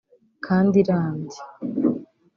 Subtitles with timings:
[0.45, 1.39] kandi irambye